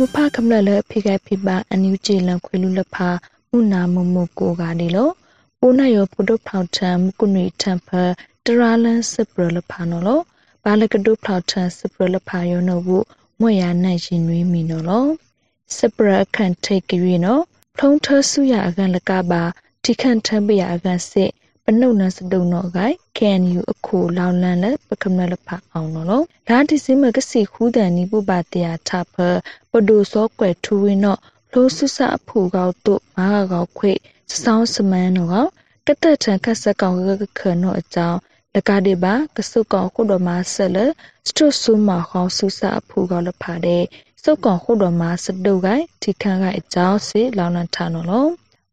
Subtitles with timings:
[0.00, 3.08] မဖခမလလဖိကဖိပါအန်ယူဂျီလန်ခွေလူလဖာ
[3.56, 5.12] ဥနာမမကိုကနေလို့
[5.60, 7.88] ပိုးနယောပုဒုဖောက်ထံမကုနီထံဖ
[8.44, 10.22] တရာလန်စပရလဖာနော်လို့
[10.64, 13.04] ဘာလကဒုဖောက်ထံစပရလဖာယောနော်ဘူး
[13.40, 15.10] မွေရနိုင်ရှင်နွေးမီနော်လို့
[15.76, 17.42] စပရအခန့်ထိတ်ကြွေနော်
[17.78, 19.42] ဖုံးထဆူရအကန်လကပါ
[19.84, 21.30] တိခန့်ထံပရအကန်စစ်
[21.66, 26.08] ပနုတ်နစတုံတော့ဂိုင် KNU အခုလောင်လန်လက်ပကမလလဖအောင်နော်
[26.48, 29.14] ဒါဒီစမကစီခူးတန်နီပုပတရာထဖ
[29.70, 31.20] ပဒိုစောကွယ်ထူဝင်းတော့
[31.52, 33.92] လိုဆုစအဖူကောက်တို့မားကောက်ခွေ
[34.30, 35.48] စဆောင်းစမန်းတော့
[35.86, 38.18] ကတက်ထန်ခက်ဆက်ကောင်ကခနော်အကြောင်း
[38.54, 40.78] လကတိပါကဆုကောင်ခုတော်မှာဆက်လ
[41.28, 43.82] စတုဆုမဟောဆုစအဖူကောက်လဖာတဲ့
[44.22, 48.30] စုတ်ကောင်ခုတော်မှာစတုကိုင်ထိခန့်ကအကြောင်းစီလောင်လန်ထနော်လို့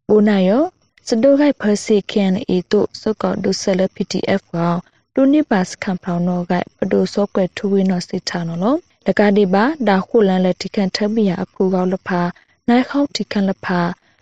[0.07, 0.63] ဘိုးနိုင်ရော
[1.07, 4.79] စတုခိုက်ဖစီကန်အေတို့စုတ်ကောင်ဒုဆလ PDF ကောင်
[5.13, 12.21] တူနိပါစခံဖောင်းတော့ကပဒိုစောကွယ်ထူဝင်းတော့စစ်ချနော်လို့လကတိပါဒါခုလန်လက်ထိခန့်ထပ်ပြရအဖူကောက်လဖာ
[12.67, 13.79] နိုင်ခေါထိခန့်လဖာ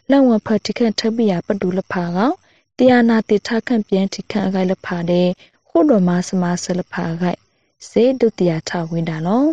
[0.09, 2.33] လက်ဝဖထိခန့်ထပ်ပြရပဒူလဖာကောင်
[2.77, 5.27] တရားနာတိထခန့်ပြန်ထိခန့်အခိုက်လဖာတဲ့
[5.69, 7.39] ခုတော်မှာစမဆလဖာခိုက်
[7.89, 9.49] စေဒုတိယထဝင်တာနော်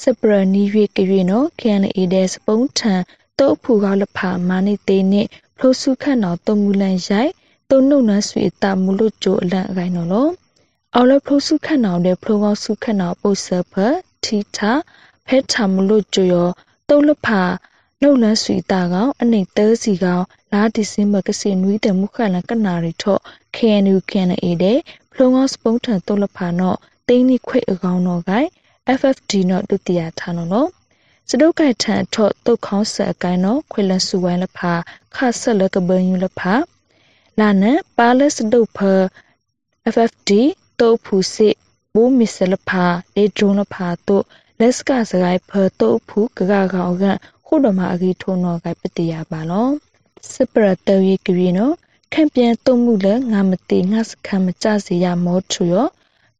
[0.00, 3.00] စပရနီရွေကရွေနော်ကန်အေဒဲစပုံးထန်
[3.38, 7.32] တုတ်ဖူကောက်လဖာမာနိတေနစ်ဖ လိုစုခန့်တော်တုံမူလန်ရိုက်
[7.70, 10.30] တုံနှုတ်နဆွေတာမူလို့ကြိုအလန့်အခိုင်နော်လို့
[10.94, 13.74] အော်လဖလိုစုခန့်တော်တဲ့ဖလိုကောက်စုခန့်တော်ပုတ်ဆဖ
[14.24, 14.72] ထီတာ
[15.26, 16.48] ဖဲထာမလို့ကြိုရော
[16.88, 17.42] တုံလဖာ
[18.00, 23.20] နှုတ်လန်းဆွေတာကောင်အနေသဲစီကောင်လာဒီစင်မကစီနွီးတဲ့မုခလန်ကနာရီထော့
[23.56, 24.78] KNU KNA တဲ့
[25.12, 28.48] ဖလုံကောစပုံးထန်တုတ်လဖာနော်တင်းနိခွေအကောင်နော်ကိုင်
[28.98, 30.68] FFD နော်ဒုတိယဌာနနော်
[31.32, 34.72] စဒုတ်ကထန်ထော့တုတ်ခေါင်းဆက်အကိုင်းနော်ခွေလဆူဝိုင်းလဖာ
[35.16, 36.54] ခါဆက်လကဘယူလဖာ
[37.38, 38.78] လာနံပါလစဒုတ်ဖ
[39.92, 40.30] FFD
[40.80, 41.54] တုတ်ဖူစစ်
[41.92, 44.24] ဘူမီဆလဖာလေဒရုံလဖာတုတ်
[44.60, 47.04] လက်စကစကိုင်းဖတုတ်ဖူကကကောင်က
[47.46, 49.68] ခုတော်မှာအကြီးထုံးတော့ကပတိယပါလော
[50.32, 51.74] စပရတဝေကရီနော်
[52.12, 55.88] ခံပြန်တုံမှုလဲငါမတိငါစခမ်းမကြစီရမောထူရော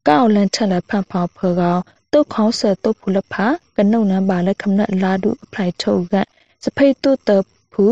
[0.07, 1.81] ကောက်လန်ထက်လက်ဖန်ဖောက်ဖောကောင်
[2.13, 3.45] တုတ်ခေါင်းဆတုတ်ဖူလဖာ
[3.75, 6.15] ကနုံနံပါလဲခမနလာဒုအဖလိုက်ထုတ်က
[6.63, 7.29] စဖိတ်တုတ်တ
[7.71, 7.85] ဖူ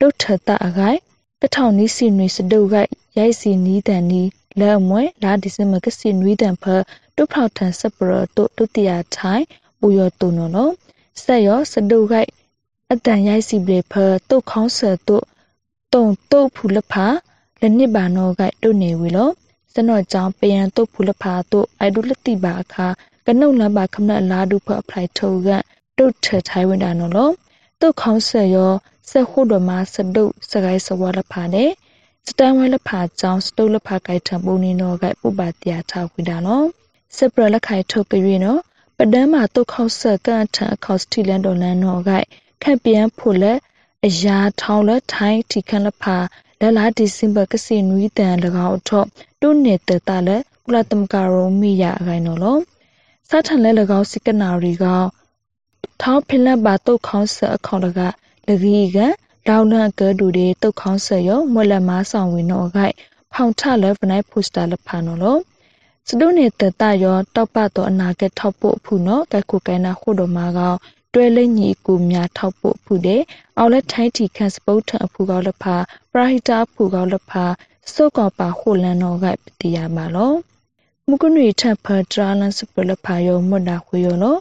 [0.00, 0.98] တုတ်ထတအခိုင်
[1.40, 2.76] တထောင်နီးစီနွေစဒုတ်က
[3.18, 4.28] ရိုက်စီနီးတန်နီး
[4.60, 6.64] လဲမွဲလာဒီစမကစီနွေတန်ဖ
[7.16, 9.44] တုတ်ဖောက်ထန်စပရတုတ်တုတိယထိုင်
[9.80, 10.72] ပူရတုံနော်
[11.22, 12.14] ဆက်ရောစဒုတ်က
[12.92, 13.92] အတန်ရိုက်စီပလေဖ
[14.28, 15.24] တုတ်ခေါင်းဆတုတ်
[15.94, 17.06] တုံတုတ်ဖူလဖာ
[17.60, 19.30] လနစ်ပါနောကတုတ်နေဝီလော
[19.74, 22.86] စနော့ကြောင့်ပယံတုတ်ဖူလဖာတုတ်အိုက်ဒုလတိပါအခါ
[23.32, 25.48] ကနုံလပါခမနလာဒုဖအဖလိုက်ထုတ်က
[25.98, 27.30] တုတ်ထထိုင်ဝင်တာနော်လော
[27.80, 28.72] တုတ်ခေါင်းဆရော
[29.10, 31.70] ဆက်ခုတော်မှာစတုတ်စကိုင်းစဝါလဖာနဲ့
[32.28, 36.66] စတန်ဝဲလဖာကြောင့်စတုတ်လဖာကိုက်ထံပုံနေတော့ကပုပ္ပါတရားထားခွေတာနော်
[37.16, 38.60] စပရလက်ခိုင်ထုတ်ပြည့်နော်
[38.96, 42.10] ပဒမ်းမှာတုတ်ခေါက်ဆက်ကန်ထံအခေါက်စတီလန်ဒေါ်လန်နော်က
[42.62, 43.58] ခက်ပြန်ဖို့လက်
[44.06, 46.16] အရာထောင်းလက်ထိုင်းတီခန့်လဖာ
[46.60, 48.34] လလာဒီစင်ဘာကစီနွီတန်၎
[48.68, 49.06] င်းထော့
[49.40, 52.58] တုနေတတလက်ကုလသမကရုံမိရအခိုင်နော်လော
[53.32, 54.84] စထန်လဲ၎င်းစကနာရီက
[56.02, 58.00] ထောင်းဖိလက်ပါတုတ်ခေါင်းဆက်အခေါင်လက
[58.46, 58.98] လဂီက
[59.48, 62.94] လောင်နာကဒူတွေတုတ်ခေါင်းဆက်ရောမွက်လက်မားဆောင်ဝင်တော့ခိုင်
[63.32, 65.38] ဖောင်ထလက်ဗနိုင်ပိုစတာလဖာနော်လော
[66.08, 70.74] စဒုနေတတရောတောက်ပတော့အနာကထောက်ဖို့ဖူနော်ကခုကဲနာခုတော်မှာကော
[71.14, 73.22] တွဲလိမ့်ညီကူများထောက်ဖို့ဖူတဲ့
[73.58, 75.76] အော်လက်ထိုင်းတီခန့်စပုတ်ထအဖူကောလဖာ
[76.12, 77.44] ပရာဟိတာဖူကောလဖာ
[77.92, 80.32] စုတ်ကောပါခိုလန်တော်ကပတိယပါလော
[81.12, 84.36] မုကနွေထဖဒရာလန်စပလဖာယောမွတ်တာခွေယောလော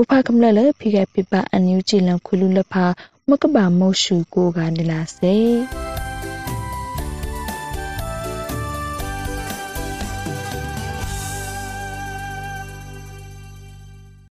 [0.00, 2.84] ဥဖကမလလဖိကပိပအန်ယူကြည်လန်ခွလူလဖာ
[3.28, 5.34] မကဘာမောရှုကိုကနေလာစေ